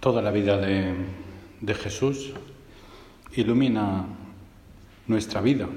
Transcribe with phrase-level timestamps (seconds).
[0.00, 0.94] Toda la vida de,
[1.60, 2.32] de Jesús
[3.34, 4.06] ilumina
[5.06, 5.68] nuestra vida.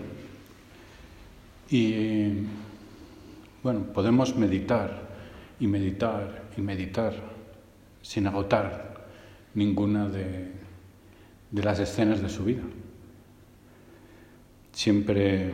[1.69, 2.29] Y
[3.61, 5.09] bueno, podemos meditar
[5.59, 7.13] y meditar y meditar
[8.01, 9.07] sin agotar
[9.55, 10.51] ninguna de,
[11.51, 12.63] de las escenas de su vida.
[14.71, 15.51] Siempre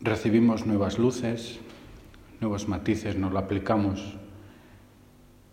[0.00, 1.58] recibimos nuevas luces,
[2.40, 4.19] nuevos matices, nos lo aplicamos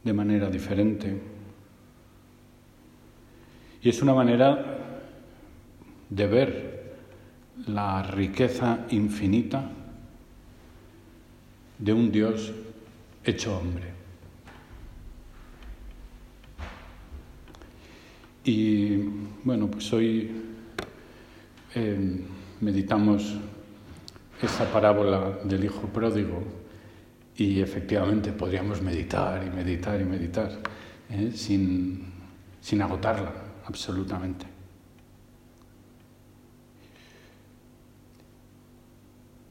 [0.08, 1.22] de manera diferente.
[3.84, 4.78] Y es una manera
[6.10, 6.96] de ver
[7.68, 9.70] la riqueza infinita
[11.78, 12.54] de un Dios
[13.26, 13.98] hecho hombre.
[18.46, 18.96] Y
[19.44, 20.32] bueno, pues hoy
[21.76, 22.22] eh,
[22.62, 23.36] meditamos
[24.42, 26.67] esa parábola del Hijo Pródigo
[27.38, 30.52] y efectivamente podríamos meditar y meditar y meditar
[31.12, 31.32] ¿eh?
[31.34, 32.12] sin,
[32.60, 33.32] sin agotarla
[33.66, 34.46] absolutamente.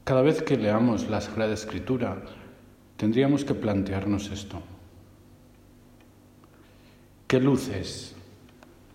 [0.03, 2.21] Cada vez que leamos la Sagrada Escritura,
[2.97, 4.61] tendríamos que plantearnos esto.
[7.27, 8.15] ¿Qué luces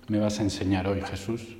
[0.08, 1.56] me vas a enseñar hoy, Jesús?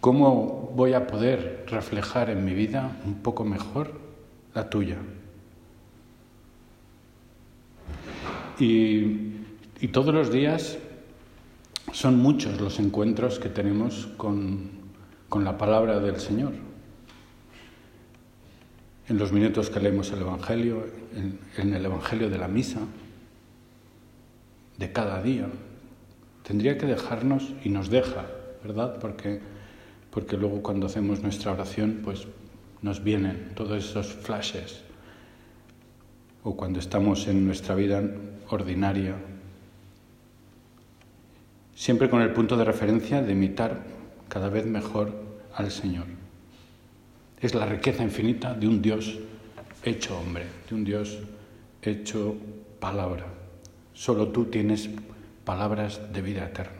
[0.00, 3.92] ¿Cómo voy a poder reflejar en mi vida un poco mejor
[4.54, 4.98] la tuya?
[8.60, 9.26] Y,
[9.92, 10.78] todos los días
[11.92, 14.70] son muchos los encuentros que tenemos con,
[15.28, 16.52] con la palabra del Señor.
[19.08, 22.80] En los minutos que leemos el Evangelio, en, en el Evangelio de la misa,
[24.76, 25.48] de cada día,
[26.42, 28.26] tendría que dejarnos y nos deja,
[28.62, 28.98] ¿verdad?
[29.00, 29.40] Porque
[30.18, 32.26] porque luego cuando hacemos nuestra oración, pues
[32.82, 34.80] nos vienen todos esos flashes.
[36.42, 38.02] O cuando estamos en nuestra vida
[38.50, 39.14] ordinaria,
[41.72, 43.84] siempre con el punto de referencia de imitar
[44.28, 45.12] cada vez mejor
[45.54, 46.06] al Señor.
[47.40, 49.20] Es la riqueza infinita de un Dios
[49.84, 51.16] hecho hombre, de un Dios
[51.80, 52.34] hecho
[52.80, 53.24] palabra.
[53.92, 54.90] Solo tú tienes
[55.44, 56.77] palabras de vida eterna.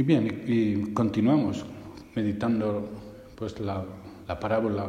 [0.00, 1.62] Y bien, y continuamos
[2.14, 2.88] meditando
[3.34, 3.84] pues la,
[4.26, 4.88] la parábola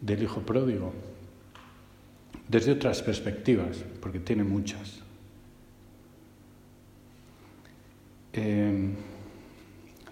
[0.00, 0.92] del hijo pródigo
[2.48, 5.02] desde otras perspectivas, porque tiene muchas.
[8.32, 8.92] Eh,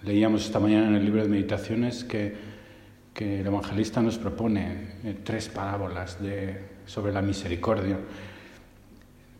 [0.04, 2.36] leíamos esta mañana en el libro de meditaciones que,
[3.12, 7.98] que el evangelista nos propone eh, tres parábolas de, sobre la misericordia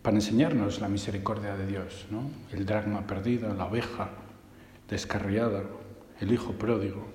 [0.01, 2.29] para enseñarnos la misericordia de Dios, ¿no?
[2.51, 4.09] el dragma perdido, la oveja,
[4.91, 5.63] descarriada,
[6.19, 7.07] el hijo pródigo.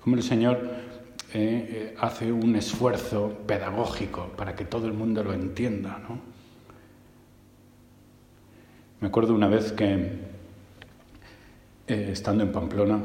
[0.00, 0.58] Como el Señor
[1.34, 6.00] eh, eh, hace un esfuerzo pedagógico para que todo el mundo lo entienda.
[6.08, 6.18] ¿no?
[9.00, 9.92] Me acuerdo una vez que,
[11.86, 12.98] eh, estando en Pamplona,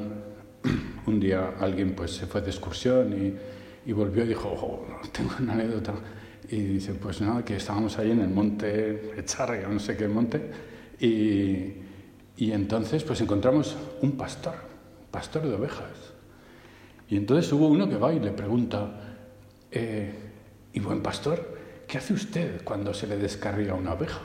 [1.06, 3.36] un día alguien pues, se fue de excursión
[3.86, 5.94] y, volvió y dijo, oh, tengo una anécdota.
[6.50, 10.50] Y dice, pues nada, que estábamos ahí en el monte Echarria, no sé qué monte,
[11.00, 11.83] y,
[12.38, 14.56] y entonces pues encontramos un pastor,
[15.12, 16.14] pastor de ovejas.
[17.10, 19.18] Y entonces hubo uno que va y le pregunta,
[19.72, 20.14] eh,
[20.74, 21.58] y buen pastor,
[21.88, 24.22] ¿qué hace usted cuando se le descarriga una oveja?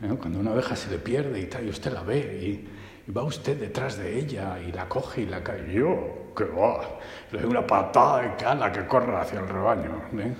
[0.00, 0.18] ¿No?
[0.18, 2.68] Cuando una oveja se le pierde y tal, y usted la ve, y,
[3.12, 5.72] va usted detrás de ella y la coge y la cae.
[5.72, 6.98] Yo, que va,
[7.32, 10.02] le doy una patada de cala que corra hacia el rebaño.
[10.18, 10.34] ¿eh?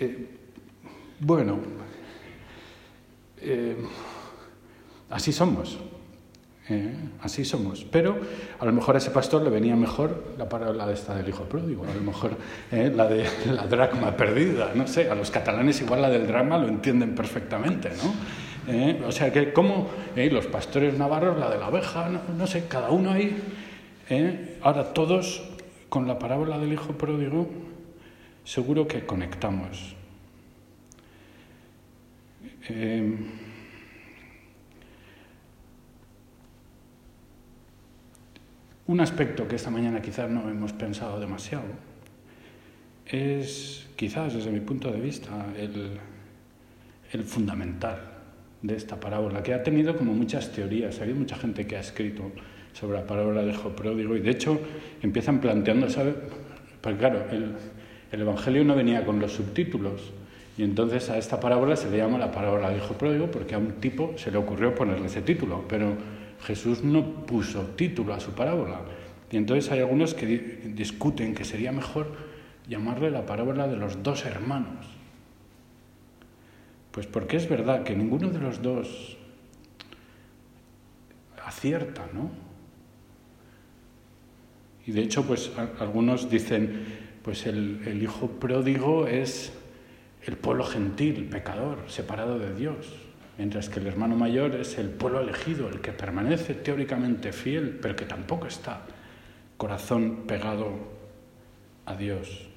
[0.00, 0.28] Eh,
[1.20, 1.58] bueno,
[3.40, 3.76] eh,
[5.10, 5.78] Así somos,
[6.68, 6.94] ¿eh?
[7.20, 7.84] así somos.
[7.84, 8.18] Pero
[8.58, 11.44] a lo mejor a ese pastor le venía mejor la parábola de esta del hijo
[11.44, 12.36] pródigo, a lo mejor
[12.72, 12.92] ¿eh?
[12.94, 15.10] la de la dracma perdida, no sé.
[15.10, 18.72] A los catalanes igual la del drama lo entienden perfectamente, ¿no?
[18.72, 19.02] ¿Eh?
[19.06, 22.90] O sea que como los pastores navarros la de la oveja, no, no sé, cada
[22.90, 23.36] uno ahí.
[24.62, 25.42] Ahora todos
[25.88, 27.48] con la parábola del hijo pródigo
[28.44, 29.94] seguro que conectamos.
[38.86, 41.64] Un aspecto que esta mañana quizás no hemos pensado demasiado
[43.06, 45.98] es, quizás desde mi punto de vista, el,
[47.24, 47.98] fundamental
[48.60, 51.00] de esta parábola, que ha tenido como muchas teorías.
[51.00, 52.32] Ha mucha gente que ha escrito
[52.72, 54.60] sobre la parábola del hijo pródigo y de hecho
[55.00, 56.14] empiezan planteando, ¿sabe?
[56.80, 57.54] Porque claro, el,
[58.10, 60.12] el Evangelio no venía con los subtítulos.
[60.58, 63.58] Y entonces a esta parábola se le llama la parábola del hijo pródigo porque a
[63.58, 65.64] un tipo se le ocurrió ponerle ese título.
[65.68, 65.96] Pero
[66.42, 68.80] Jesús no puso título a su parábola.
[69.30, 70.26] Y entonces hay algunos que
[70.74, 72.12] discuten que sería mejor
[72.68, 74.86] llamarle la parábola de los dos hermanos.
[76.90, 79.16] Pues porque es verdad que ninguno de los dos
[81.44, 82.30] acierta, ¿no?
[84.86, 86.84] Y de hecho, pues algunos dicen,
[87.22, 89.52] pues el, el hijo pródigo es
[90.22, 92.86] el pueblo gentil, pecador, separado de Dios,
[93.38, 97.96] mientras que el hermano mayor es el pueblo elegido, el que permanece teóricamente fiel, pero
[97.96, 98.82] que tampoco está
[99.56, 100.72] corazón pegado
[101.86, 102.48] a Dios.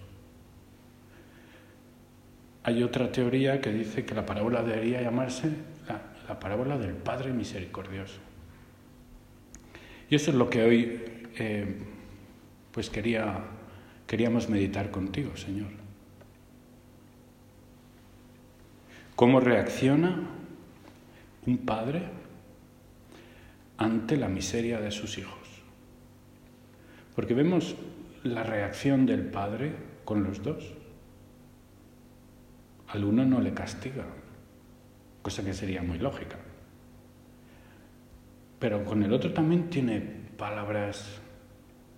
[2.64, 5.52] Hay otra teoría que dice que la parábola debería llamarse
[5.88, 8.20] la, parábola del Padre Misericordioso.
[10.10, 11.02] Y eso es lo que hoy
[11.38, 11.66] eh,
[12.72, 13.40] pues quería,
[14.06, 15.70] queríamos meditar contigo, Señor.
[19.16, 20.28] ¿Cómo reacciona
[21.48, 22.04] un padre
[23.78, 25.48] ante la miseria de sus hijos?
[27.16, 27.76] Porque vemos
[28.24, 29.74] la reacción del padre
[30.06, 30.74] con los dos.
[32.90, 34.06] Al uno no le castiga,
[35.22, 36.38] cosa que sería muy lógica.
[38.60, 40.00] Pero con el otro también tiene
[40.38, 41.20] palabras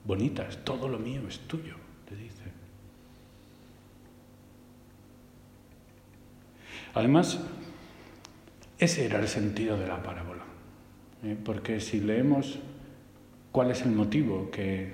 [0.06, 0.64] bonitas.
[0.64, 1.76] Todo lo mío es tuyo,
[2.08, 2.44] te dice.
[6.94, 7.40] Además,
[8.80, 10.44] ese era el sentido de la parábola.
[11.24, 11.38] ¿eh?
[11.44, 12.60] Porque si leemos
[13.52, 14.94] cuál es el motivo que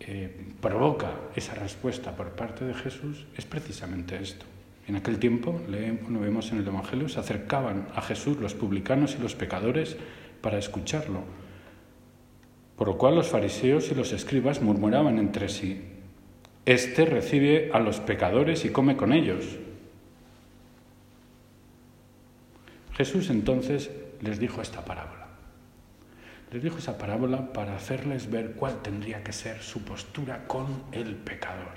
[0.00, 0.30] eh,
[0.60, 4.46] provoca esa respuesta por parte de Jesús, es precisamente esto.
[4.88, 9.14] En aquel tiempo, leemos, lo vemos en el Evangelio, se acercaban a Jesús los publicanos
[9.18, 9.96] y los pecadores
[10.40, 11.22] para escucharlo.
[12.76, 15.82] Por lo cual los fariseos y los escribas murmuraban entre sí,
[16.64, 19.58] Este recibe a los pecadores y come con ellos.
[23.00, 25.28] Jesús entonces les dijo esta parábola.
[26.52, 31.14] Les dijo esa parábola para hacerles ver cuál tendría que ser su postura con el
[31.14, 31.72] pecador.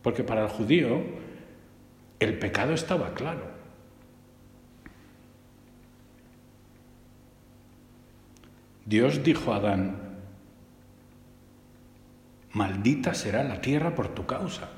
[0.00, 1.02] Porque para el judío
[2.20, 3.42] el pecado estaba claro.
[8.86, 9.98] Dios dijo a Adán,
[12.52, 14.70] maldita será la tierra por tu causa.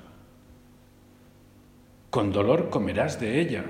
[2.10, 3.64] Con dolor comerás de ella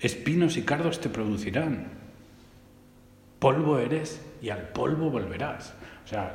[0.00, 1.88] espinos y cardos te producirán.
[3.38, 5.74] Polvo eres y al polvo volverás.
[6.04, 6.34] O sea,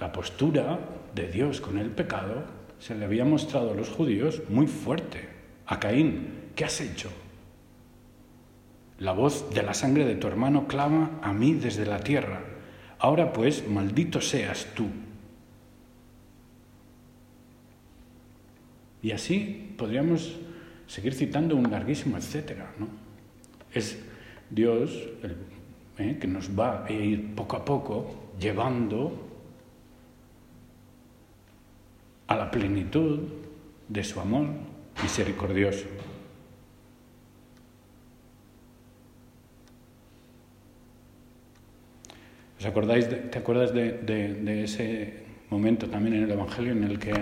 [0.00, 0.78] la postura
[1.14, 2.44] de Dios con el pecado
[2.78, 5.28] se le había mostrado a los judíos muy fuerte.
[5.66, 7.10] A Caín, ¿qué has hecho?
[8.98, 12.40] La voz de la sangre de tu hermano clama a mí desde la tierra.
[12.98, 14.86] Ahora pues, maldito seas tú.
[19.02, 20.36] Y así podríamos
[20.86, 22.72] seguir citando un larguísimo etcétera.
[22.78, 22.88] ¿no?
[23.72, 23.98] Es
[24.50, 24.90] Dios
[25.22, 25.36] el,
[25.98, 29.26] eh, que nos va a ir poco a poco llevando
[32.26, 33.20] a la plenitud
[33.88, 34.46] de su amor
[35.02, 35.86] misericordioso.
[42.58, 47.12] ¿Os acordáis ¿Te acuerdas de, de, ese momento también en el Evangelio en el que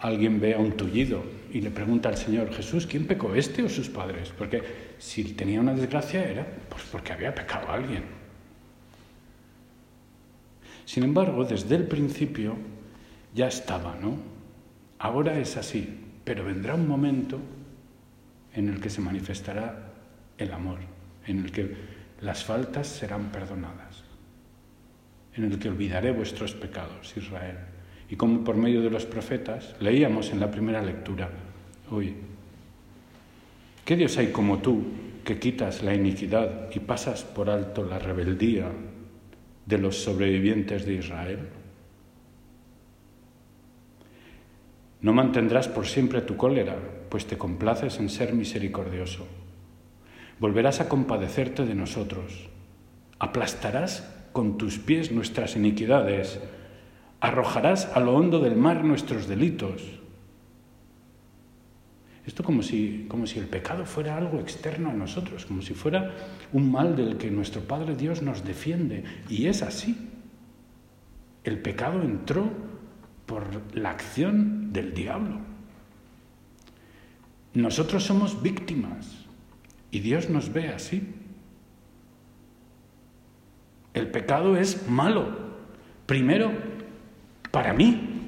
[0.00, 3.68] alguien ve a un tullido y le pregunta al Señor, Jesús, ¿quién pecó, este o
[3.68, 4.32] sus padres?
[4.36, 8.04] Porque si tenía una desgracia era pues porque había pecado alguien.
[10.84, 12.56] Sin embargo, desde el principio
[13.34, 14.16] ya estaba, ¿no?
[14.98, 15.88] Ahora es así,
[16.24, 17.40] pero vendrá un momento
[18.52, 19.92] en el que se manifestará
[20.36, 20.78] el amor,
[21.26, 21.76] en el que
[22.20, 24.04] las faltas serán perdonadas,
[25.34, 27.69] en el que olvidaré vuestros pecados, Israel
[28.10, 31.30] y como por medio de los profetas leíamos en la primera lectura
[31.90, 32.14] hoy.
[33.84, 34.82] ¿Qué Dios hay como tú
[35.24, 38.66] que quitas la iniquidad y pasas por alto la rebeldía
[39.64, 41.38] de los sobrevivientes de Israel?
[45.02, 46.76] No mantendrás por siempre tu cólera,
[47.08, 49.26] pues te complaces en ser misericordioso.
[50.40, 52.48] Volverás a compadecerte de nosotros.
[53.18, 56.40] Aplastarás con tus pies nuestras iniquidades
[57.20, 60.00] arrojarás a lo hondo del mar nuestros delitos.
[62.26, 66.14] Esto como si, como si el pecado fuera algo externo a nosotros, como si fuera
[66.52, 69.04] un mal del que nuestro Padre Dios nos defiende.
[69.28, 69.96] Y es así.
[71.44, 72.48] El pecado entró
[73.26, 75.38] por la acción del diablo.
[77.54, 79.26] Nosotros somos víctimas
[79.90, 81.14] y Dios nos ve así.
[83.92, 85.50] El pecado es malo.
[86.06, 86.69] Primero,
[87.50, 88.26] para mí,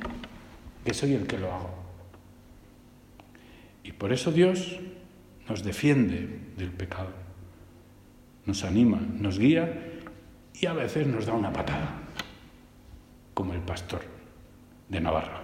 [0.85, 1.71] que soy el que lo hago.
[3.85, 4.79] Y por eso Dios
[5.49, 7.11] nos defiende del pecado,
[8.47, 10.01] nos anima, nos guía
[10.61, 12.01] y a veces nos da una patada,
[13.35, 14.03] como el pastor
[14.89, 15.43] de Navarra.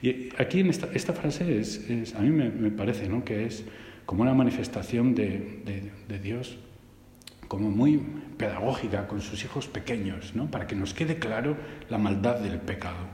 [0.00, 3.24] Y aquí en esta, frase es, a mí me, parece ¿no?
[3.24, 3.64] que es
[4.06, 6.58] como una manifestación de, Dios
[7.52, 7.98] como muy
[8.38, 10.50] pedagógica con sus hijos pequeños, ¿no?
[10.50, 11.54] para que nos quede claro
[11.90, 13.04] la maldad del pecado.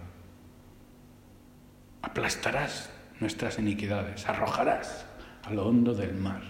[2.03, 5.07] Aplastarás nuestras iniquidades, arrojarás
[5.43, 6.43] a lo hondo del mar.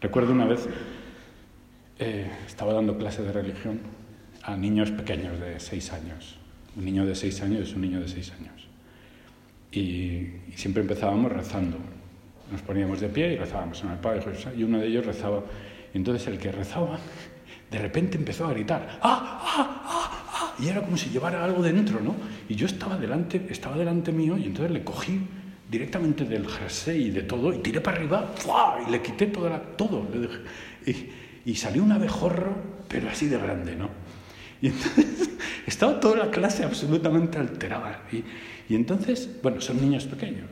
[0.00, 0.68] Recuerdo una vez,
[2.00, 3.78] eh, estaba dando clase de religión
[4.42, 6.36] a niños pequeños de seis años.
[6.74, 8.66] Un niño de seis años es un niño de seis años.
[9.70, 11.78] Y, siempre empezábamos rezando.
[12.50, 14.22] Nos poníamos de pie y rezábamos en el Padre.
[14.56, 15.42] Y uno de ellos rezaba.
[15.92, 16.98] Y entonces el que rezaba,
[17.70, 18.98] de repente empezó a gritar.
[19.02, 20.54] ¡Ah, ah, ah, ah!
[20.58, 22.14] Y era como si llevara algo dentro, ¿no?
[22.48, 25.20] Y yo estaba delante, estaba delante mío y entonces le cogí
[25.70, 28.34] directamente del jersey y de todo y tiré para arriba
[28.86, 29.48] y le quité todo.
[29.76, 30.06] todo
[30.86, 32.54] y, y salió un abejorro,
[32.88, 33.88] pero así de grande, ¿no?
[34.60, 35.30] Y entonces
[35.66, 38.02] estaba toda la clase absolutamente alterada.
[38.12, 38.24] Y,
[38.72, 40.48] y entonces, bueno, son niños pequeños.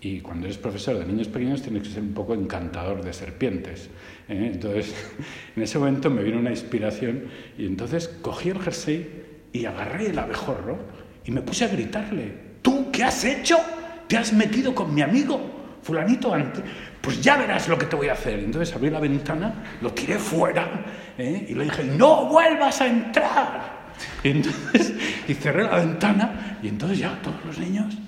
[0.00, 3.90] Y cuando eres profesor de niños pequeños tienes que ser un poco encantador de serpientes.
[4.28, 4.50] ¿eh?
[4.52, 4.94] Entonces,
[5.56, 7.24] en ese momento me vino una inspiración
[7.56, 10.78] y entonces cogí el jersey y agarré el abejorro
[11.24, 13.58] y me puse a gritarle, ¿tú qué has hecho?
[14.06, 15.56] ¿Te has metido con mi amigo?
[15.82, 16.62] Fulanito antes,
[17.00, 18.38] pues ya verás lo que te voy a hacer.
[18.38, 20.84] Entonces abrí la ventana, lo tiré fuera
[21.16, 21.46] ¿eh?
[21.48, 23.78] y le dije, no vuelvas a entrar.
[24.22, 24.94] Y, entonces,
[25.28, 27.98] y cerré la ventana y entonces ya todos los niños...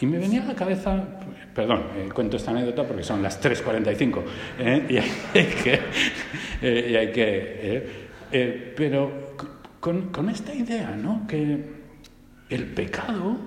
[0.00, 1.04] Y me venía a la cabeza,
[1.54, 4.22] perdón, eh, cuento esta anécdota porque son las 3.45
[4.58, 4.86] ¿eh?
[4.88, 5.80] y hay que...
[6.62, 8.10] y hay que
[8.76, 9.36] pero
[9.80, 11.26] con, con esta idea, ¿no?
[11.26, 11.80] Que
[12.48, 13.38] el pecado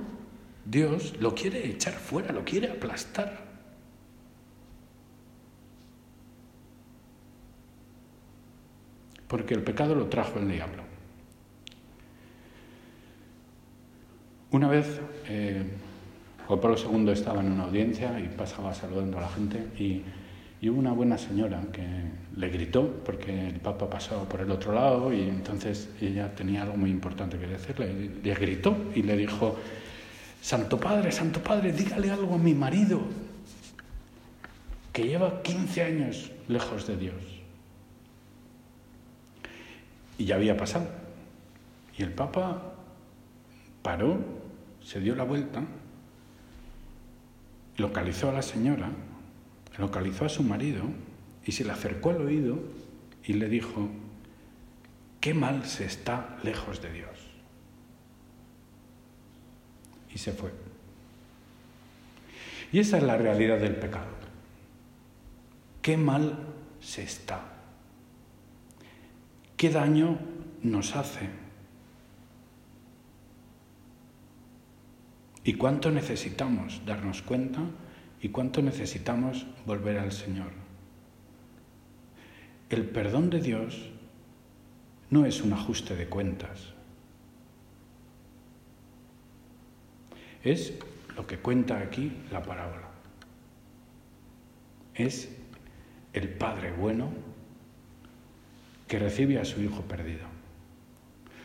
[0.65, 3.43] Dios lo quiere echar fuera, lo quiere aplastar.
[9.27, 10.83] Porque el pecado lo trajo el diablo.
[14.51, 15.65] Una vez eh,
[16.48, 20.04] Juan Pablo II estaba en una audiencia y pasaba saludando a la gente y,
[20.70, 21.84] hubo una buena señora que
[22.38, 26.78] le gritó porque el Papa pasaba por el otro lado y entonces ella tenía algo
[26.78, 28.12] muy importante que decirle.
[28.24, 29.58] Le gritó y le dijo,
[30.42, 33.02] Santo Padre, Santo Padre, dígale algo a mi marido,
[34.94, 37.16] que lleva 15 años lejos de Dios.
[40.18, 40.88] Y ya había pasado.
[41.98, 42.74] Y el Papa
[43.82, 44.18] paró,
[44.82, 45.62] se dio la vuelta,
[47.77, 48.89] localizó a la señora,
[49.77, 50.84] localizó a su marido
[51.46, 52.60] y se le acercó al oído
[53.25, 53.89] y le dijo,
[55.20, 57.34] qué mal se está lejos de Dios
[60.13, 60.51] y se fue.
[62.72, 64.08] Y esa es la realidad del pecado.
[65.82, 66.38] Qué mal
[66.80, 67.42] se está.
[69.58, 70.18] Qué daño
[70.62, 71.30] nos hace.
[75.44, 77.62] Y cuánto necesitamos darnos cuenta
[78.22, 80.52] y cuánto necesitamos volver al Señor.
[82.70, 83.90] El perdón de Dios
[85.10, 86.74] no es un ajuste de cuentas.
[90.44, 90.74] Es
[91.16, 92.90] lo que cuenta aquí la parábola.
[94.96, 95.30] Es
[96.14, 97.12] el Padre bueno
[98.88, 100.26] que recibe a su hijo perdido.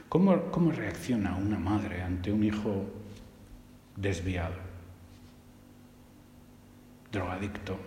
[0.09, 2.87] ¿Cómo, ¿Cómo, reacciona una madre ante un hijo
[4.01, 4.55] desviado,
[7.11, 7.79] drogadicto?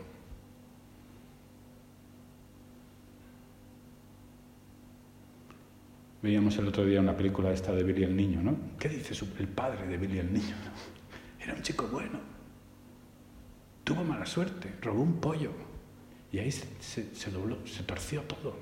[6.22, 8.56] Veíamos el otro día una película esta de Billy el Niño, ¿no?
[8.78, 10.56] ¿Qué dice el padre de Billy el Niño?
[11.42, 12.20] Era un chico bueno.
[13.84, 15.52] Tuvo mala suerte, robó un pollo.
[16.32, 18.56] Y ahí se, dobló, se torció todo.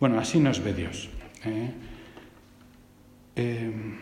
[0.00, 1.08] Bueno, así nos ve Dios.
[1.44, 1.72] ¿eh?
[3.36, 3.98] Em,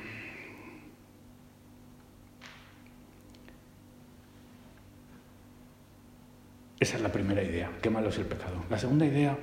[6.79, 7.71] esa es la primera idea.
[7.83, 8.65] Qué malo es el pecado.
[8.69, 9.39] La segunda idea,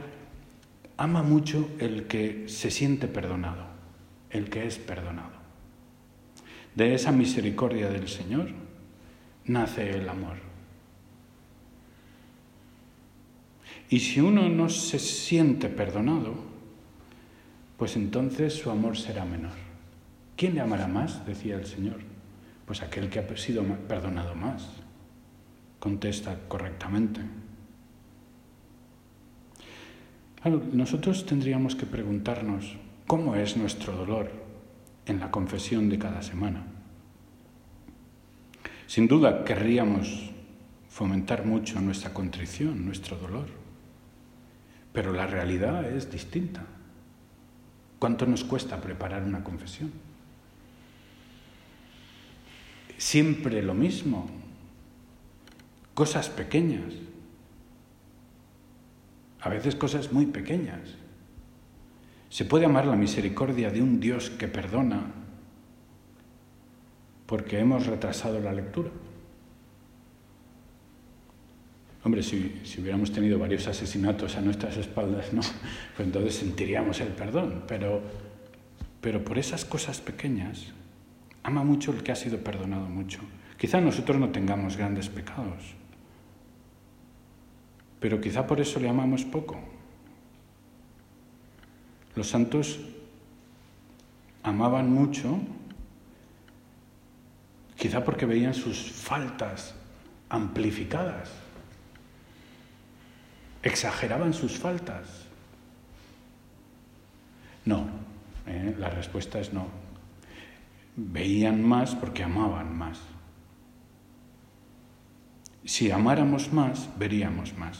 [0.97, 3.77] ama mucho el que se siente perdonado
[4.29, 5.37] el que es perdonado.
[6.75, 8.49] De esa misericordia del Señor
[9.45, 10.37] nace el amor.
[13.89, 16.35] Y si uno no se siente perdonado,
[17.77, 19.66] pues entonces su amor será menor.
[20.37, 21.25] ¿Quién le amará más?
[21.25, 21.97] decía el Señor.
[22.65, 24.69] Pues aquel que ha sido perdonado más.
[25.79, 27.21] Contesta correctamente.
[30.71, 32.77] nosotros tendríamos que preguntarnos,
[33.07, 34.31] cómo es nuestro dolor
[35.05, 36.63] en la confesión de cada semana.
[38.85, 40.31] Sin duda querríamos
[40.87, 43.47] fomentar mucho nuestra contrición, nuestro dolor.
[44.93, 46.65] pero la realidad es distinta.
[47.99, 49.91] ¿Cuánto nos cuesta preparar una confesión?
[52.97, 54.27] Siempre lo mismo,
[55.93, 56.93] cosas pequeñas,
[59.39, 60.81] a veces cosas muy pequeñas.
[62.29, 65.13] Se puede amar la misericordia de un Dios que perdona
[67.25, 68.89] porque hemos retrasado la lectura.
[72.03, 75.41] Hombre, si, hubiéramos tenido varios asesinatos a nuestras espaldas, ¿no?
[75.95, 77.63] Pues entonces sentiríamos el perdón.
[77.67, 78.01] Pero,
[79.01, 80.67] pero por esas cosas pequeñas,
[81.47, 83.21] ama mucho el que ha sido perdonado mucho.
[83.57, 85.63] Quizá nosotros no tengamos grandes pecados,
[88.01, 89.57] pero quizá por eso le amamos poco.
[92.15, 92.81] Los santos
[94.43, 95.39] amaban mucho,
[97.77, 99.73] quizá porque veían sus faltas
[100.27, 101.31] amplificadas
[103.63, 105.25] ¿Exageraban sus faltas?
[107.65, 107.87] No,
[108.45, 108.75] ¿eh?
[108.77, 109.67] la respuesta es no.
[110.97, 112.99] Veían más porque amaban más.
[115.63, 117.79] Si amáramos más, veríamos más.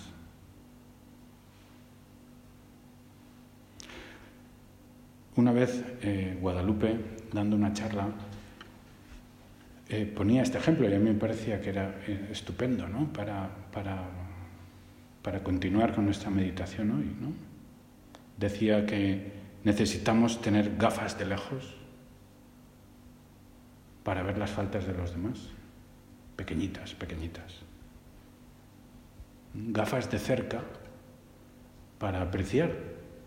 [5.36, 6.98] Una vez eh, Guadalupe,
[7.34, 8.08] dando una charla,
[9.90, 12.00] eh, ponía este ejemplo y a mí me parecía que era
[12.32, 13.12] estupendo ¿no?
[13.12, 14.08] para, para
[15.28, 17.12] para continuar con nuestra meditación hoy.
[17.20, 17.34] ¿no?
[18.38, 19.34] Decía que
[19.66, 21.76] necesitamos tener gafas de lejos
[24.08, 25.50] para ver las faltas de los demás,
[26.38, 27.56] pequeñitas, pequeñitas.
[29.54, 30.62] Gafas de cerca
[32.00, 32.72] para apreciar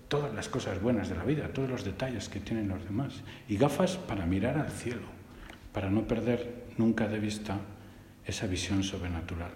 [0.08, 3.20] todas las cosas buenas de la vida, todos los detalles que tienen los demás.
[3.46, 5.06] Y gafas para mirar al cielo,
[5.74, 7.58] para no perder nunca de vista
[8.24, 9.52] esa visión sobrenatural.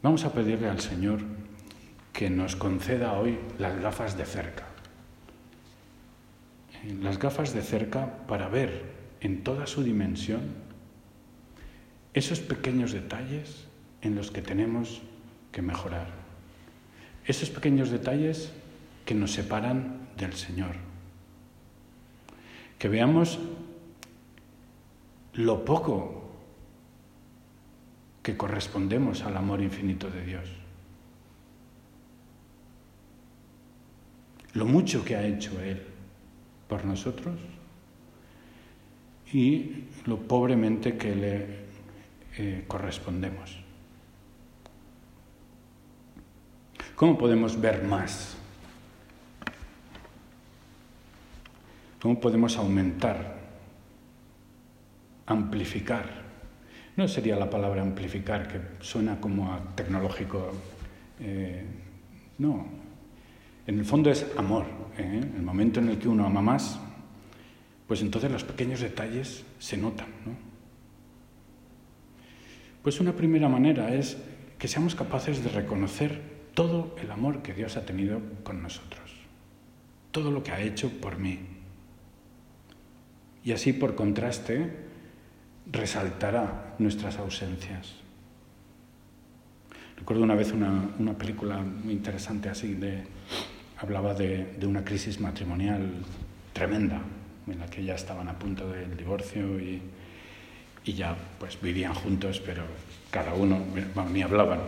[0.00, 1.18] Vamos a pedirle al Señor
[2.12, 4.71] que nos conceda hoy las gafas de cerca.
[7.00, 8.82] Las gafas de cerca para ver
[9.20, 10.40] en toda su dimensión
[12.12, 13.66] esos pequeños detalles
[14.00, 15.00] en los que tenemos
[15.52, 16.08] que mejorar.
[17.24, 18.52] Esos pequeños detalles
[19.06, 20.74] que nos separan del Señor.
[22.78, 23.38] Que veamos
[25.34, 26.30] lo poco
[28.24, 30.48] que correspondemos al amor infinito de Dios.
[34.54, 35.91] Lo mucho que ha hecho Él
[36.72, 37.34] por nosotros
[39.30, 41.46] y lo pobremente que le
[42.38, 43.58] eh, correspondemos.
[46.96, 48.38] ¿Cómo podemos ver más?
[52.00, 53.36] ¿Cómo podemos aumentar,
[55.26, 56.22] amplificar
[56.96, 60.52] no sería la palabra amplificar, que suena como a tecnológico.
[61.20, 61.64] Eh,
[62.38, 62.66] no.
[63.66, 64.66] En el fondo es amor.
[64.98, 65.20] ¿eh?
[65.36, 66.78] El momento en el que uno ama más,
[67.86, 70.08] pues entonces los pequeños detalles se notan.
[70.26, 70.32] ¿no?
[72.82, 74.16] Pues una primera manera es
[74.58, 76.20] que seamos capaces de reconocer
[76.54, 79.10] todo el amor que Dios ha tenido con nosotros,
[80.10, 81.38] todo lo que ha hecho por mí.
[83.44, 84.70] Y así, por contraste,
[85.70, 87.94] resaltará nuestras ausencias.
[89.96, 93.04] Recuerdo una vez una, una película muy interesante así, de,
[93.82, 95.90] hablaba de, de, una crisis matrimonial
[96.52, 97.02] tremenda,
[97.48, 99.82] en la que ya estaban a punto del divorcio y,
[100.84, 102.62] y ya pues vivían juntos, pero
[103.10, 103.58] cada uno,
[104.12, 104.60] ni hablaban.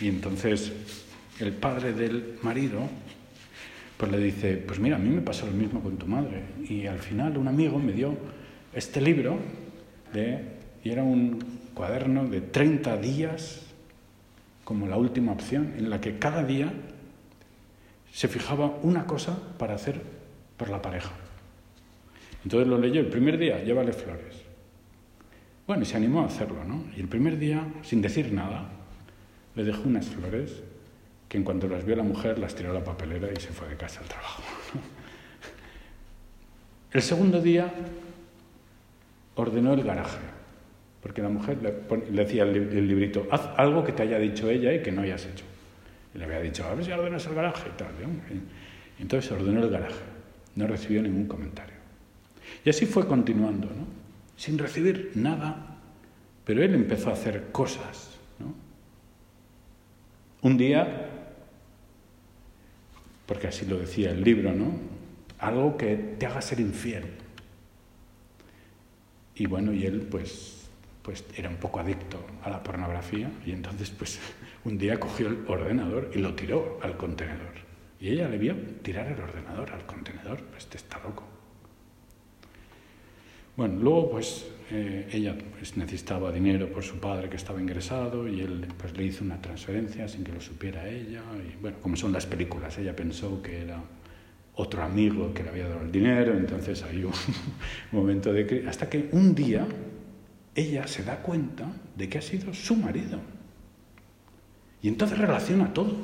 [0.00, 0.72] Y entonces
[1.38, 2.80] el padre del marido
[3.98, 6.42] pues le dice, pues mira, a mí me pasó lo mismo con tu madre.
[6.68, 8.16] Y al final un amigo me dio
[8.72, 9.38] este libro
[10.14, 11.38] y era un
[11.74, 13.60] cuaderno de 30 días
[14.64, 16.72] como la última opción, en la que cada día
[18.12, 20.00] se fijaba una cosa para hacer
[20.56, 21.10] por la pareja.
[22.44, 24.42] Entonces lo leyó el primer día, llévale flores.
[25.66, 26.84] Bueno, y se animó a hacerlo, ¿no?
[26.96, 28.70] Y el primer día, sin decir nada,
[29.54, 30.62] le dejó unas flores
[31.28, 33.68] que en cuanto las vio la mujer las tiró a la papelera y se fue
[33.68, 34.42] de casa al trabajo.
[36.90, 37.70] El segundo día
[39.34, 40.18] ordenó el garaje,
[41.02, 44.82] porque la mujer le, decía el, librito, haz algo que te haya dicho ella y
[44.82, 45.44] que no hayas hecho.
[46.18, 47.88] Le había dicho, a ver si ordenas el garaje y tal.
[48.98, 50.02] Entonces ordenó el garaje,
[50.56, 51.76] no recibió ningún comentario.
[52.64, 53.86] Y así fue continuando, ¿no?
[54.36, 55.76] sin recibir nada,
[56.44, 58.10] pero él empezó a hacer cosas.
[58.40, 58.52] ¿no?
[60.42, 61.08] Un día,
[63.26, 64.98] porque así lo decía el libro, ¿no?
[65.38, 67.04] algo que te haga ser infiel.
[69.36, 70.68] Y bueno, y él pues,
[71.02, 74.18] pues era un poco adicto a la pornografía y entonces pues
[74.64, 77.54] un día cogió el ordenador y lo tiró al contenedor.
[78.00, 80.40] Y ella le vio tirar el ordenador al contenedor.
[80.56, 81.24] Este está loco.
[83.56, 88.40] Bueno, luego pues eh, ella pues, necesitaba dinero por su padre que estaba ingresado y
[88.40, 91.22] él pues, le hizo una transferencia sin que lo supiera ella.
[91.36, 93.82] Y bueno, como son las películas, ella pensó que era
[94.54, 97.12] otro amigo que le había dado el dinero, entonces hay un
[97.92, 98.64] momento de.
[98.68, 99.66] Hasta que un día
[100.54, 103.20] ella se da cuenta de que ha sido su marido.
[104.82, 105.94] Y entonces relaciona todo.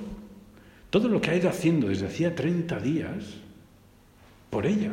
[0.91, 3.25] Todo lo que ha ido haciendo desde hacía 30 días
[4.51, 4.93] por ella.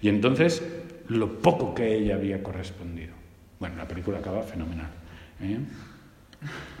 [0.00, 0.62] Y entonces,
[1.08, 3.14] lo poco que ella había correspondido.
[3.58, 4.90] Bueno, la película acaba fenomenal.
[5.40, 5.58] ¿eh?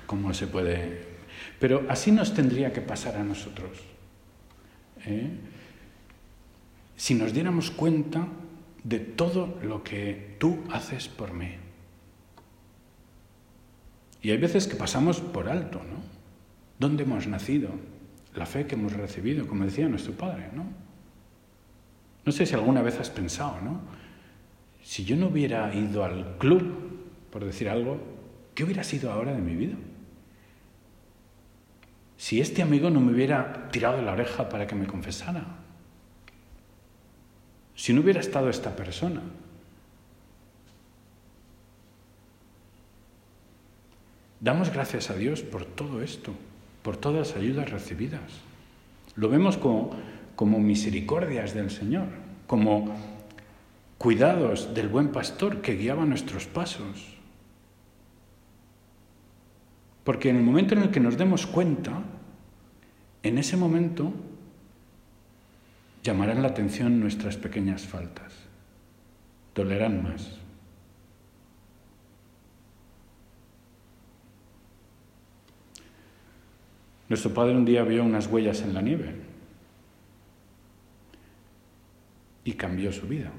[0.06, 1.14] ¿Cómo se puede...?
[1.58, 3.78] Pero así nos tendría que pasar a nosotros.
[5.06, 5.30] ¿eh?
[6.96, 8.28] Si nos diéramos cuenta
[8.82, 11.63] de todo lo que tú haces por mí.
[14.24, 16.02] Y hay veces que pasamos por alto, ¿no?
[16.78, 17.68] ¿Dónde hemos nacido?
[18.34, 20.64] La fe que hemos recibido, como decía nuestro Padre, ¿no?
[22.24, 23.82] No sé si alguna vez has pensado, ¿no?
[24.82, 26.64] Si yo no hubiera ido al club,
[27.30, 28.00] por decir algo,
[28.54, 29.76] ¿qué hubiera sido ahora de mi vida?
[32.16, 35.44] Si este amigo no me hubiera tirado la oreja para que me confesara,
[37.74, 39.20] si no hubiera estado esta persona,
[44.44, 46.34] damos gracias a Dios por todo esto,
[46.82, 48.30] por todas las ayudas recibidas.
[49.16, 52.08] Lo vemos como misericordias del Señor,
[52.46, 52.94] como
[53.96, 57.16] cuidados del buen pastor que guiaba nuestros pasos.
[60.04, 62.02] Porque en el momento en el que nos demos cuenta,
[63.22, 64.12] en ese momento
[66.02, 68.34] llamarán la atención nuestras pequeñas faltas,
[69.54, 70.43] dolerán más.
[77.14, 79.14] Nuestro padre un día vio unas huellas en la nieve
[82.42, 83.30] y cambió su vida.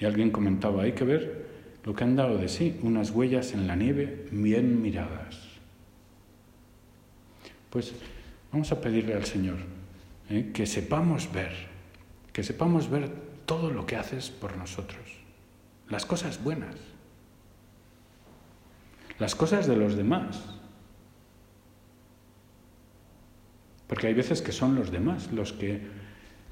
[0.00, 1.46] Y alguien comentaba, hay que ver
[1.84, 5.38] lo que han dado de sí, unas huellas en la nieve bien miradas.
[7.70, 7.94] Pues
[8.50, 9.58] vamos a pedirle al Señor
[10.30, 10.50] ¿eh?
[10.52, 11.52] que sepamos ver,
[12.32, 13.12] que sepamos ver
[13.46, 15.20] todo lo que haces por nosotros,
[15.88, 16.74] las cosas buenas,
[19.20, 20.57] las cosas de los demás.
[23.88, 25.80] Porque hay veces que son los demás los que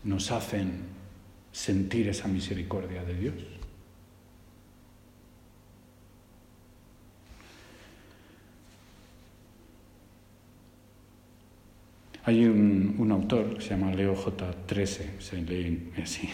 [0.03, 0.96] nos hacen
[1.53, 3.35] sentir esa misericordia de Dios.
[12.25, 14.51] Hay un, autor que se llama Leo J.
[14.66, 16.29] 13, se lee así,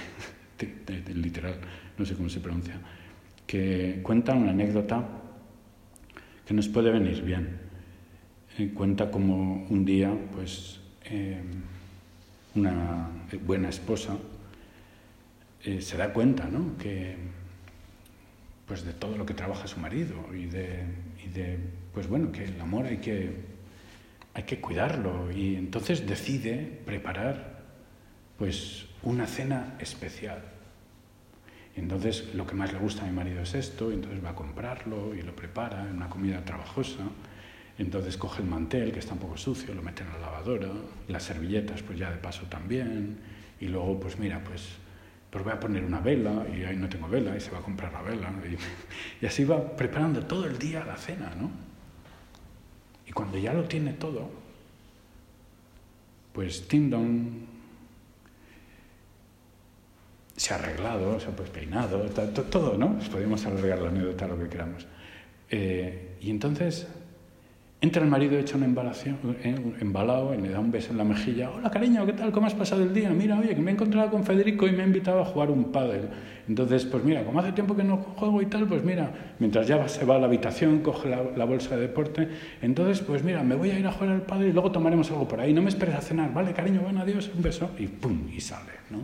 [1.14, 1.56] literal,
[1.98, 2.80] no sé cómo se pronuncia,
[3.46, 5.06] que cuenta una anécdota
[6.46, 7.60] que nos puede venir bien.
[8.58, 11.40] Eh, cuenta como un día, pues, eh,
[12.54, 13.08] una
[13.44, 14.16] buena esposa,
[15.64, 16.76] eh, se da cuenta ¿no?
[16.76, 17.16] que,
[18.66, 20.84] pues de todo lo que trabaja su marido y de,
[21.24, 21.58] y de,
[21.94, 23.36] pues bueno, que el amor hay que,
[24.34, 27.60] hay que cuidarlo y entonces decide preparar
[28.38, 30.42] pues una cena especial.
[31.76, 34.34] entonces lo que más le gusta a mi marido es esto, y entonces va a
[34.34, 37.04] comprarlo y lo prepara, en una comida trabajosa.
[37.78, 40.68] Entonces coge el mantel, que está un poco sucio, lo mete en la lavadora,
[41.08, 43.18] las servilletas pues ya de paso también,
[43.60, 44.62] y luego pues mira, pues,
[45.30, 47.62] pues voy a poner una vela, y ahí no tengo vela, y se va a
[47.62, 48.32] comprar la vela,
[49.20, 51.50] y, así va preparando todo el día la cena, ¿no?
[53.06, 54.30] Y cuando ya lo tiene todo,
[56.32, 57.46] pues Tindon
[60.36, 62.00] se ha arreglado, se ha pues peinado,
[62.50, 62.98] todo, ¿no?
[63.10, 64.86] Podemos alargar la anécdota lo que queramos.
[65.50, 66.88] Eh, y entonces
[67.82, 68.62] Entra el marido hecho un
[69.42, 71.50] eh, embalado y le da un beso en la mejilla.
[71.50, 72.30] Hola, cariño, ¿qué tal?
[72.30, 73.10] ¿Cómo has pasado el día?
[73.10, 75.72] Mira, oye, que me he encontrado con Federico y me ha invitado a jugar un
[75.72, 76.08] pádel.
[76.48, 79.88] Entonces, pues mira, como hace tiempo que no juego y tal, pues mira, mientras ya
[79.88, 82.28] se va a la habitación, coge la, bolsa de deporte.
[82.62, 85.26] Entonces, pues mira, me voy a ir a jugar al pádel y luego tomaremos algo
[85.26, 85.52] por ahí.
[85.52, 86.82] No me esperes a cenar, ¿vale, cariño?
[86.82, 88.98] Bueno, adiós, un beso y pum, y sale, ¿no?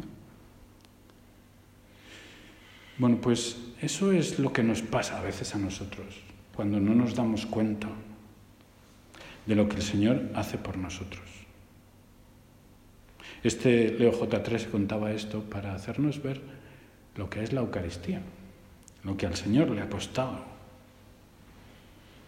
[2.96, 6.22] Bueno, pues eso es lo que nos pasa a veces a nosotros,
[6.54, 7.88] cuando no nos damos cuenta
[9.48, 11.24] de lo que el Señor hace por nosotros.
[13.42, 16.42] Este Leo J3 contaba esto para hacernos ver
[17.16, 18.20] lo que es la Eucaristía,
[19.04, 20.44] lo que al Señor le ha costado,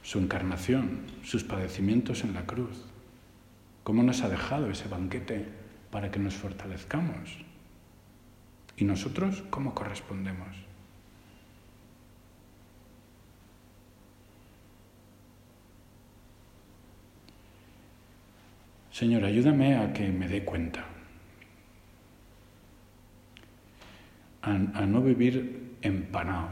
[0.02, 2.86] su encarnación, sus padecimientos en la cruz,
[3.84, 5.44] cómo nos ha dejado ese banquete
[5.90, 7.36] para que nos fortalezcamos.
[8.78, 10.69] Y nosotros, ¿cómo correspondemos?
[18.92, 20.84] Señor, ayúdame a que me dé cuenta,
[24.42, 26.48] a, no vivir empanado.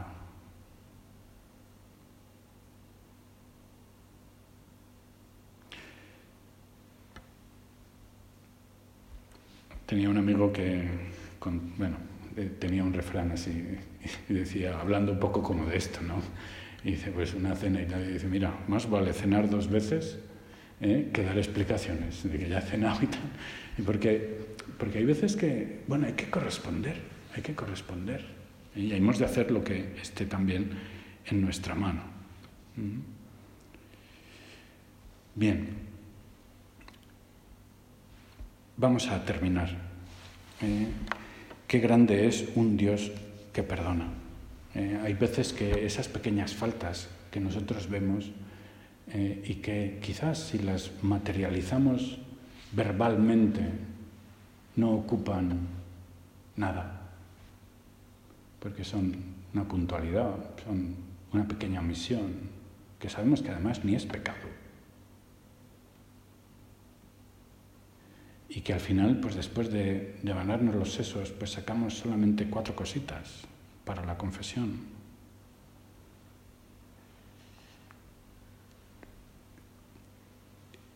[9.85, 10.87] Tenía un amigo que,
[11.39, 11.97] con, bueno,
[12.37, 13.77] eh, tenía un refrán así
[14.29, 16.21] y decía, hablando un poco como de esto, ¿no?
[16.83, 20.19] Y dice, pues una cena y nadie dice, mira, más vale cenar dos veces
[20.81, 21.09] ¿eh?
[21.13, 23.21] que dar explicaciones de que ya he cenado y tal.
[23.77, 26.97] Y porque, porque hay veces que, bueno, hay que corresponder,
[27.35, 28.21] hay que corresponder.
[28.75, 28.81] ¿eh?
[28.81, 30.71] Y hemos de hacer lo que esté también
[31.25, 32.03] en nuestra mano.
[32.75, 32.99] ¿Mm?
[35.35, 35.69] Bien,
[38.77, 39.69] vamos a terminar.
[40.61, 40.87] ¿eh?
[41.67, 43.11] qué grande es un Dios
[43.53, 44.09] que perdona.
[44.75, 48.31] hay veces que esas pequeñas faltas que nosotros vemos,
[49.11, 52.19] eh, y que quizás si las materializamos
[52.71, 53.61] verbalmente
[54.75, 55.57] no ocupan
[56.55, 57.01] nada,
[58.59, 59.15] porque son
[59.53, 60.95] una puntualidad, son
[61.33, 62.33] una pequeña omisión,
[62.99, 64.47] que sabemos que además ni es pecado.
[68.49, 72.75] Y que al final, pues después de, de ganarnos los sesos, pues sacamos solamente cuatro
[72.75, 73.45] cositas
[73.85, 74.98] para la confesión.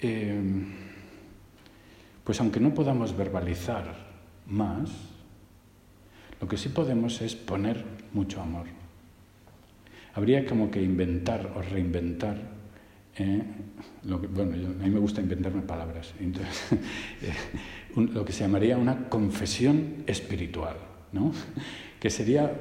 [0.03, 0.65] Em,
[2.25, 3.95] pues aunque no podamos verbalizar
[4.47, 4.91] más,
[6.41, 8.67] lo que sí podemos es poner mucho amor.
[10.13, 12.35] Habría como que inventar o reinventar,
[13.15, 13.43] eh,
[14.03, 16.33] lo que, bueno, a mí me gusta inventarme palabras, eh,
[17.95, 20.75] lo que se llamaría una confesión espiritual,
[21.13, 21.31] ¿no?
[22.01, 22.51] que sería,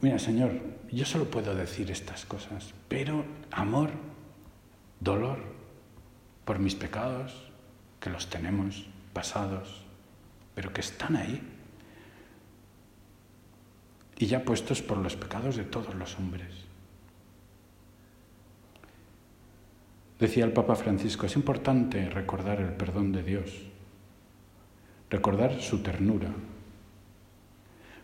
[0.00, 0.52] mira Señor,
[0.90, 3.90] yo solo puedo decir estas cosas, pero amor,
[4.98, 5.59] dolor,
[6.50, 7.32] por mis pecados,
[8.00, 9.84] que los tenemos pasados,
[10.56, 11.40] pero que están ahí.
[14.18, 16.52] Y ya puestos por los pecados de todos los hombres.
[20.18, 23.52] Decía el Papa Francisco, es importante recordar el perdón de Dios,
[25.08, 26.30] recordar su ternura,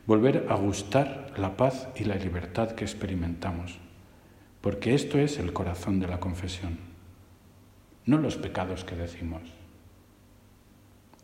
[0.06, 3.80] volver a gustar la paz y la libertad que experimentamos,
[4.61, 6.94] porque esto es el corazón de la confesión
[8.06, 9.42] no los pecados que decimos,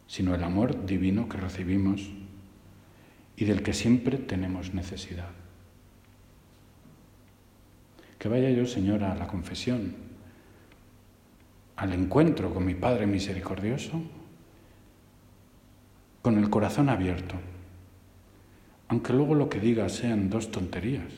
[0.08, 2.10] sino el amor divino que recibimos
[3.36, 5.30] y del que siempre tenemos necesidad.
[8.18, 9.94] Que vaya yo, Señora, a la confesión,
[11.76, 14.02] al encuentro con mi Padre misericordioso,
[16.20, 17.36] con el corazón abierto,
[18.88, 21.12] aunque luego lo que diga sean dos tonterías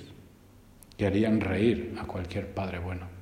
[0.96, 3.13] que harían reír a cualquier Padre bueno.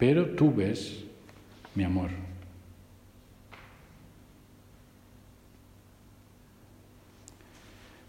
[0.00, 1.04] Pero tú ves
[1.74, 2.08] mi amor.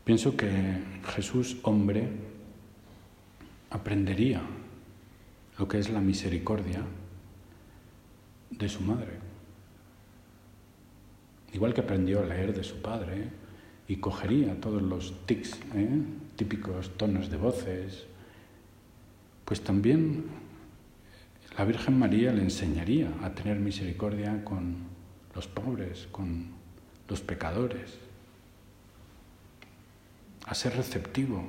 [0.06, 0.50] Pienso que
[1.14, 2.08] Jesús, hombre,
[3.70, 4.42] aprendería
[5.60, 6.82] lo que es la misericordia
[8.50, 9.20] de su madre.
[11.52, 13.28] Igual que aprendió a leer de su padre
[13.90, 16.02] y cogería todos los tics, ¿eh?
[16.38, 18.06] típicos tonos de voces,
[19.44, 20.24] pues también
[21.58, 24.78] la Virgen María le enseñaría a tener misericordia con
[25.36, 26.48] los pobres, con
[27.08, 27.98] los pecadores,
[30.46, 31.44] a ser receptivo,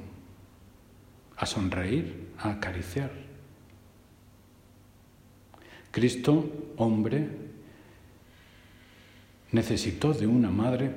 [1.36, 3.10] a sonreír, a acariciar.
[5.90, 7.28] Cristo, hombre,
[9.52, 10.90] necesitó de una madre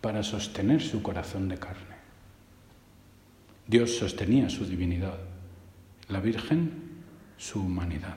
[0.00, 1.96] para sostener su corazón de carne.
[3.66, 5.18] Dios sostenía su divinidad.
[6.08, 6.89] La Virgen
[7.40, 8.16] su humanidad.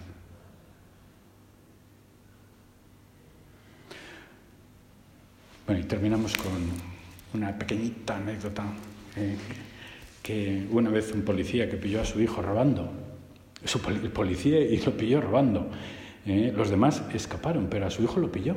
[5.66, 6.52] Bueno, y terminamos con
[7.34, 8.66] una pequeñita anécdota
[9.16, 9.38] eh,
[10.22, 12.92] que una vez un policía que pilló a su hijo robando,
[13.64, 15.72] su el policía y lo pilló robando.
[16.26, 18.56] Eh, los demás escaparon, pero a su hijo lo pilló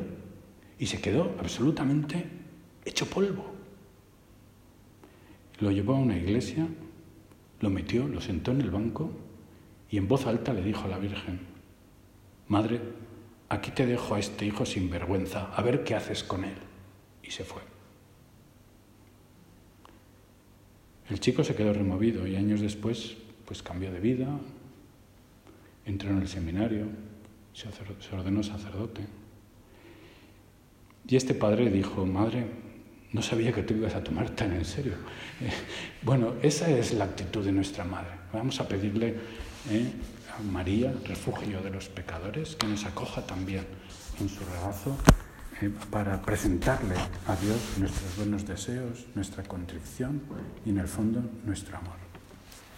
[0.81, 2.25] y se quedó absolutamente
[2.85, 3.55] hecho polvo.
[5.61, 6.67] Lo llevó a una iglesia,
[7.61, 9.26] lo metió, lo sentó en el banco
[9.90, 11.40] y en voz alta le dijo a la Virgen,
[12.49, 12.81] Madre,
[13.49, 16.57] aquí te dejo a este hijo sin vergüenza, a ver qué haces con él.
[17.22, 17.62] Y se fue.
[21.09, 24.29] El chico se quedó removido y años después pues cambió de vida,
[25.85, 26.87] entró en el seminario,
[27.53, 29.07] se ordenó sacerdote.
[31.09, 32.46] Y este padre dijo, Madre,
[33.12, 34.94] no sabía que tú ibas a tomar tan en serio.
[36.03, 38.12] Bueno, esa es la actitud de nuestra madre.
[38.33, 39.16] Vamos a pedirle
[39.69, 43.67] a María, refugio de los pecadores, que nos acoja también
[44.21, 44.97] en su regazo
[45.61, 46.95] eh, para presentarle
[47.27, 50.23] a Dios nuestros buenos deseos, nuestra contrición
[50.65, 52.06] y en el fondo nuestro amor.